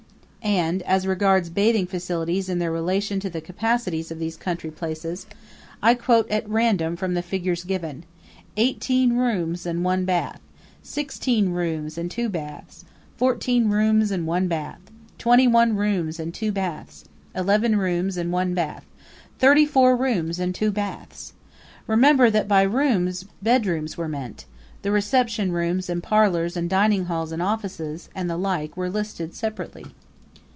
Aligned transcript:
And, 0.43 0.81
as 0.81 1.05
regards 1.05 1.51
bathing 1.51 1.85
facilities 1.85 2.49
in 2.49 2.57
their 2.57 2.71
relation 2.71 3.19
to 3.19 3.29
the 3.29 3.41
capacities 3.41 4.09
of 4.09 4.17
these 4.17 4.35
country 4.35 4.71
places, 4.71 5.27
I 5.83 5.93
quote 5.93 6.27
at 6.31 6.49
random 6.49 6.95
from 6.95 7.13
the 7.13 7.21
figures 7.21 7.63
given: 7.63 8.05
Eighteen 8.57 9.13
rooms 9.13 9.67
and 9.67 9.83
one 9.83 10.03
bath; 10.03 10.41
sixteen 10.81 11.49
rooms 11.49 11.95
and 11.95 12.09
two 12.09 12.27
baths; 12.27 12.85
fourteen 13.17 13.69
rooms 13.69 14.09
and 14.09 14.25
one 14.25 14.47
bath; 14.47 14.79
twenty 15.19 15.47
one 15.47 15.75
rooms 15.75 16.19
and 16.19 16.33
two 16.33 16.51
baths; 16.51 17.05
eleven 17.35 17.75
rooms 17.75 18.17
and 18.17 18.31
one 18.31 18.55
bath; 18.55 18.83
thirty 19.37 19.65
four 19.67 19.95
rooms 19.95 20.39
and 20.39 20.55
two 20.55 20.71
baths. 20.71 21.33
Remember 21.85 22.31
that 22.31 22.47
by 22.47 22.63
rooms 22.63 23.25
bedrooms 23.43 23.95
were 23.95 24.09
meant; 24.09 24.45
the 24.81 24.91
reception 24.91 25.51
rooms 25.51 25.87
and 25.87 26.01
parlors 26.01 26.57
and 26.57 26.67
dining 26.67 27.05
halls 27.05 27.31
and 27.31 27.43
offices, 27.43 28.09
and 28.15 28.27
the 28.27 28.37
like, 28.37 28.75
were 28.75 28.89
listed 28.89 29.35
separately. 29.35 29.85